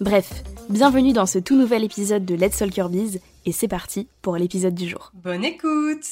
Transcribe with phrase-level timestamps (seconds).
[0.00, 4.08] Bref, bienvenue dans ce tout nouvel épisode de Let's Talk Your Biz et c'est parti
[4.22, 5.12] pour l'épisode du jour.
[5.12, 6.06] Bonne écoute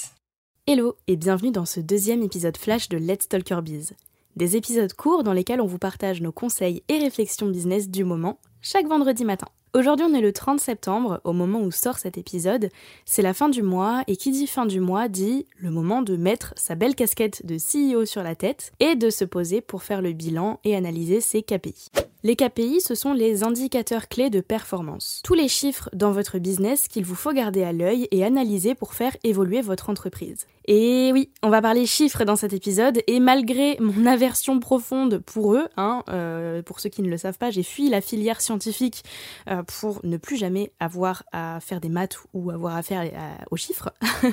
[0.67, 3.95] Hello et bienvenue dans ce deuxième épisode flash de Let's Talk Your Biz.
[4.37, 8.39] Des épisodes courts dans lesquels on vous partage nos conseils et réflexions business du moment,
[8.61, 9.49] chaque vendredi matin.
[9.73, 12.69] Aujourd'hui on est le 30 septembre, au moment où sort cet épisode,
[13.07, 16.19] c'est la fin du mois et qui dit fin du mois dit le moment de
[16.19, 20.03] mettre sa belle casquette de CEO sur la tête et de se poser pour faire
[20.03, 21.91] le bilan et analyser ses KPI.
[22.29, 25.23] Les KPI, ce sont les indicateurs clés de performance.
[25.25, 28.93] Tous les chiffres dans votre business qu'il vous faut garder à l'œil et analyser pour
[28.93, 30.47] faire évoluer votre entreprise.
[30.67, 35.55] Et oui, on va parler chiffres dans cet épisode, et malgré mon aversion profonde pour
[35.55, 39.05] eux, hein, euh, pour ceux qui ne le savent pas, j'ai fui la filière scientifique
[39.49, 43.57] euh, pour ne plus jamais avoir à faire des maths ou avoir affaire à, aux
[43.57, 43.91] chiffres.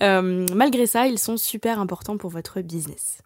[0.00, 3.18] Euh, malgré ça, ils sont super importants pour votre business.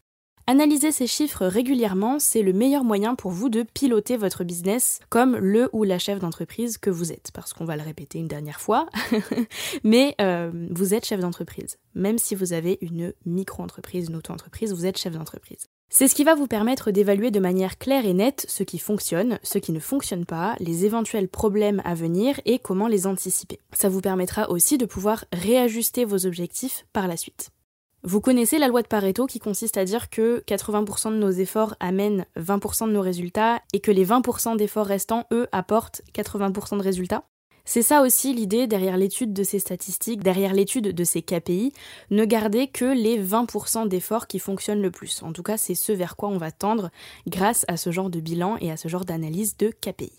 [0.48, 5.36] Analyser ces chiffres régulièrement, c'est le meilleur moyen pour vous de piloter votre business comme
[5.36, 8.60] le ou la chef d'entreprise que vous êtes, parce qu'on va le répéter une dernière
[8.60, 8.88] fois,
[9.84, 11.78] mais euh, vous êtes chef d'entreprise.
[11.94, 15.68] Même si vous avez une micro-entreprise, une auto-entreprise, vous êtes chef d'entreprise.
[15.90, 19.38] C'est ce qui va vous permettre d'évaluer de manière claire et nette ce qui fonctionne,
[19.44, 23.60] ce qui ne fonctionne pas, les éventuels problèmes à venir et comment les anticiper.
[23.74, 27.51] Ça vous permettra aussi de pouvoir réajuster vos objectifs par la suite.
[28.04, 31.76] Vous connaissez la loi de Pareto qui consiste à dire que 80% de nos efforts
[31.78, 36.82] amènent 20% de nos résultats et que les 20% d'efforts restants, eux, apportent 80% de
[36.82, 37.22] résultats?
[37.64, 41.72] C'est ça aussi l'idée derrière l'étude de ces statistiques, derrière l'étude de ces KPI,
[42.10, 45.22] ne garder que les 20% d'efforts qui fonctionnent le plus.
[45.22, 46.90] En tout cas, c'est ce vers quoi on va tendre
[47.28, 50.10] grâce à ce genre de bilan et à ce genre d'analyse de KPI.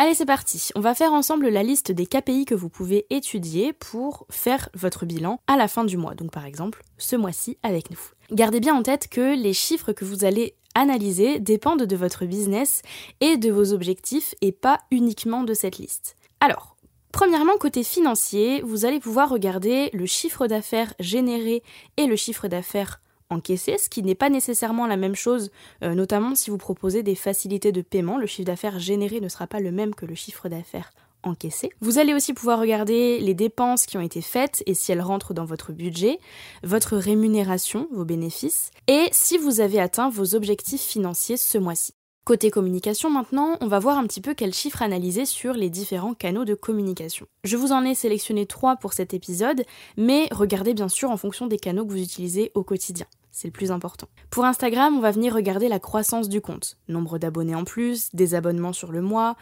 [0.00, 0.68] Allez, c'est parti.
[0.76, 5.06] On va faire ensemble la liste des KPI que vous pouvez étudier pour faire votre
[5.06, 6.14] bilan à la fin du mois.
[6.14, 7.98] Donc par exemple, ce mois-ci avec nous.
[8.30, 12.82] Gardez bien en tête que les chiffres que vous allez analyser dépendent de votre business
[13.20, 16.16] et de vos objectifs et pas uniquement de cette liste.
[16.38, 16.76] Alors,
[17.10, 21.62] Premièrement, côté financier, vous allez pouvoir regarder le chiffre d'affaires généré
[21.96, 23.00] et le chiffre d'affaires
[23.30, 25.50] encaissé, ce qui n'est pas nécessairement la même chose,
[25.82, 29.46] euh, notamment si vous proposez des facilités de paiement, le chiffre d'affaires généré ne sera
[29.46, 31.70] pas le même que le chiffre d'affaires encaissé.
[31.80, 35.34] Vous allez aussi pouvoir regarder les dépenses qui ont été faites et si elles rentrent
[35.34, 36.18] dans votre budget,
[36.62, 41.97] votre rémunération, vos bénéfices, et si vous avez atteint vos objectifs financiers ce mois-ci.
[42.28, 46.12] Côté communication maintenant, on va voir un petit peu quels chiffres analyser sur les différents
[46.12, 47.24] canaux de communication.
[47.42, 49.64] Je vous en ai sélectionné trois pour cet épisode,
[49.96, 53.06] mais regardez bien sûr en fonction des canaux que vous utilisez au quotidien.
[53.32, 54.08] C'est le plus important.
[54.28, 56.76] Pour Instagram, on va venir regarder la croissance du compte.
[56.86, 59.34] Nombre d'abonnés en plus, des abonnements sur le mois,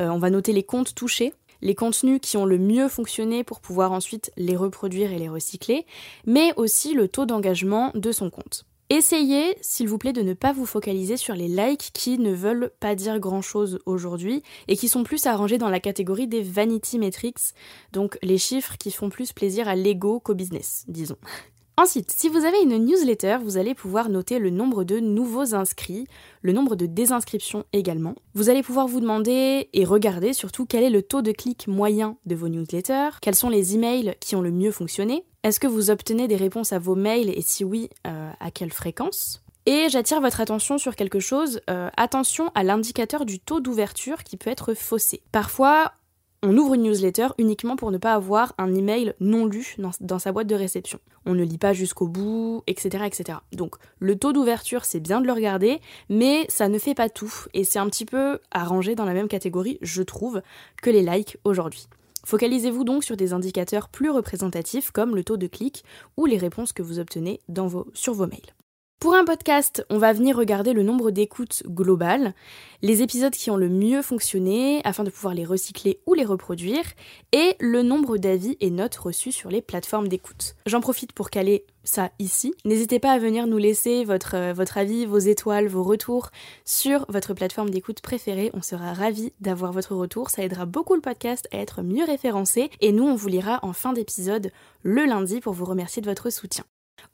[0.00, 3.60] euh, on va noter les comptes touchés, les contenus qui ont le mieux fonctionné pour
[3.60, 5.86] pouvoir ensuite les reproduire et les recycler,
[6.26, 8.66] mais aussi le taux d'engagement de son compte.
[8.90, 12.70] Essayez, s'il vous plaît, de ne pas vous focaliser sur les likes qui ne veulent
[12.78, 17.54] pas dire grand-chose aujourd'hui et qui sont plus arrangés dans la catégorie des vanity metrics,
[17.92, 21.16] donc les chiffres qui font plus plaisir à l'ego qu'au business, disons.
[21.78, 26.06] Ensuite, si vous avez une newsletter, vous allez pouvoir noter le nombre de nouveaux inscrits,
[26.42, 28.14] le nombre de désinscriptions également.
[28.34, 32.18] Vous allez pouvoir vous demander et regarder surtout quel est le taux de clic moyen
[32.26, 35.90] de vos newsletters, quels sont les emails qui ont le mieux fonctionné, est-ce que vous
[35.90, 39.42] obtenez des réponses à vos mails et si oui, euh, à quelle fréquence?
[39.66, 44.36] Et j'attire votre attention sur quelque chose, euh, attention à l'indicateur du taux d'ouverture qui
[44.36, 45.22] peut être faussé.
[45.30, 45.92] Parfois,
[46.44, 50.32] on ouvre une newsletter uniquement pour ne pas avoir un email non lu dans, sa
[50.32, 50.98] boîte de réception.
[51.26, 53.38] On ne lit pas jusqu'au bout, etc., etc.
[53.52, 57.32] Donc le taux d'ouverture, c'est bien de le regarder, mais ça ne fait pas tout,
[57.54, 60.42] et c'est un petit peu ranger dans la même catégorie, je trouve,
[60.82, 61.86] que les likes aujourd'hui.
[62.24, 65.84] Focalisez-vous donc sur des indicateurs plus représentatifs comme le taux de clic
[66.16, 67.40] ou les réponses que vous obtenez
[67.94, 68.54] sur vos mails.
[69.02, 72.34] Pour un podcast, on va venir regarder le nombre d'écoutes globales,
[72.82, 76.84] les épisodes qui ont le mieux fonctionné afin de pouvoir les recycler ou les reproduire,
[77.32, 80.54] et le nombre d'avis et notes reçus sur les plateformes d'écoute.
[80.66, 82.54] J'en profite pour caler ça ici.
[82.64, 86.30] N'hésitez pas à venir nous laisser votre, euh, votre avis, vos étoiles, vos retours
[86.64, 88.52] sur votre plateforme d'écoute préférée.
[88.54, 90.30] On sera ravis d'avoir votre retour.
[90.30, 92.70] Ça aidera beaucoup le podcast à être mieux référencé.
[92.80, 94.52] Et nous, on vous lira en fin d'épisode
[94.84, 96.64] le lundi pour vous remercier de votre soutien.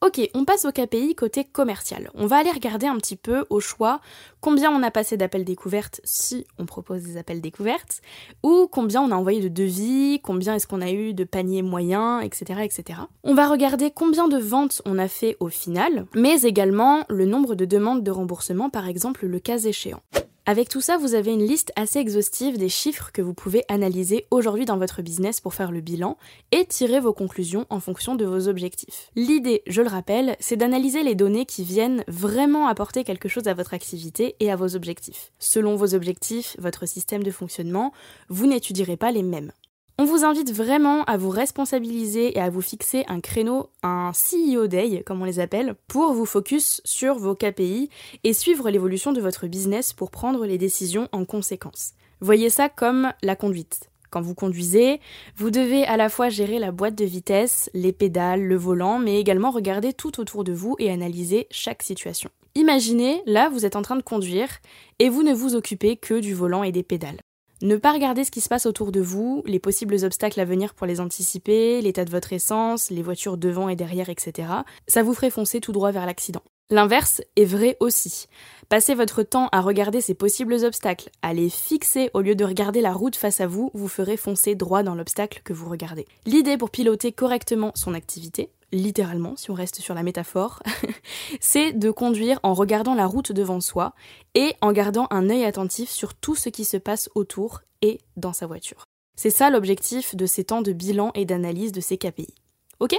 [0.00, 2.08] Ok, on passe au KPI côté commercial.
[2.14, 4.00] On va aller regarder un petit peu au choix
[4.40, 8.00] combien on a passé d'appels découvertes si on propose des appels découvertes,
[8.44, 12.22] ou combien on a envoyé de devis, combien est-ce qu'on a eu de paniers moyens,
[12.24, 13.00] etc., etc.
[13.24, 17.56] On va regarder combien de ventes on a fait au final, mais également le nombre
[17.56, 20.02] de demandes de remboursement, par exemple le cas échéant.
[20.48, 24.26] Avec tout ça, vous avez une liste assez exhaustive des chiffres que vous pouvez analyser
[24.30, 26.16] aujourd'hui dans votre business pour faire le bilan
[26.52, 29.10] et tirer vos conclusions en fonction de vos objectifs.
[29.14, 33.52] L'idée, je le rappelle, c'est d'analyser les données qui viennent vraiment apporter quelque chose à
[33.52, 35.32] votre activité et à vos objectifs.
[35.38, 37.92] Selon vos objectifs, votre système de fonctionnement,
[38.30, 39.52] vous n'étudierez pas les mêmes.
[40.00, 44.68] On vous invite vraiment à vous responsabiliser et à vous fixer un créneau, un CEO
[44.68, 47.90] Day, comme on les appelle, pour vous focus sur vos KPI
[48.22, 51.94] et suivre l'évolution de votre business pour prendre les décisions en conséquence.
[52.20, 53.90] Voyez ça comme la conduite.
[54.10, 55.00] Quand vous conduisez,
[55.36, 59.18] vous devez à la fois gérer la boîte de vitesse, les pédales, le volant, mais
[59.18, 62.30] également regarder tout autour de vous et analyser chaque situation.
[62.54, 64.60] Imaginez, là, vous êtes en train de conduire
[65.00, 67.18] et vous ne vous occupez que du volant et des pédales.
[67.60, 70.74] Ne pas regarder ce qui se passe autour de vous, les possibles obstacles à venir
[70.74, 74.48] pour les anticiper, l'état de votre essence, les voitures devant et derrière, etc.
[74.86, 76.42] Ça vous ferait foncer tout droit vers l'accident.
[76.70, 78.26] L'inverse est vrai aussi.
[78.68, 82.80] Passez votre temps à regarder ces possibles obstacles, à les fixer au lieu de regarder
[82.80, 86.06] la route face à vous, vous ferez foncer droit dans l'obstacle que vous regardez.
[86.26, 90.62] L'idée pour piloter correctement son activité, littéralement, si on reste sur la métaphore,
[91.40, 93.94] c'est de conduire en regardant la route devant soi
[94.34, 98.32] et en gardant un œil attentif sur tout ce qui se passe autour et dans
[98.32, 98.84] sa voiture.
[99.16, 102.34] C'est ça l'objectif de ces temps de bilan et d'analyse de ces KPI.
[102.80, 102.94] Ok?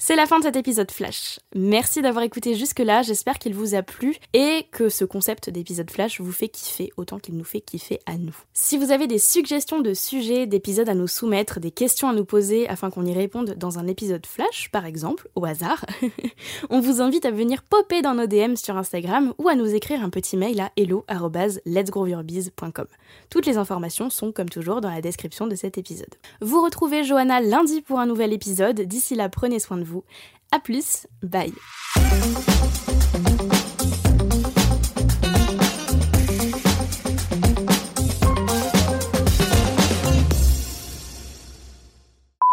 [0.00, 1.40] C'est la fin de cet épisode Flash.
[1.56, 6.20] Merci d'avoir écouté jusque-là, j'espère qu'il vous a plu et que ce concept d'épisode Flash
[6.20, 8.36] vous fait kiffer autant qu'il nous fait kiffer à nous.
[8.52, 12.24] Si vous avez des suggestions de sujets, d'épisodes à nous soumettre, des questions à nous
[12.24, 15.84] poser afin qu'on y réponde dans un épisode Flash, par exemple, au hasard,
[16.70, 20.04] on vous invite à venir popper dans nos DM sur Instagram ou à nous écrire
[20.04, 22.86] un petit mail à hello.letsgrowyourbiz.com.
[23.30, 26.14] Toutes les informations sont comme toujours dans la description de cet épisode.
[26.40, 28.82] Vous retrouvez Johanna lundi pour un nouvel épisode.
[28.82, 30.04] D'ici là, prenez soin de vous.
[30.52, 31.52] A plus, bye.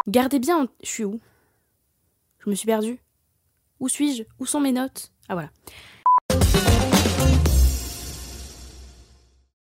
[0.08, 0.68] Gardez bien.
[0.82, 1.20] Je suis où?
[2.40, 3.00] Je me suis perdue?
[3.80, 4.24] Où suis-je?
[4.40, 5.12] Où sont mes notes?
[5.28, 5.50] Ah voilà.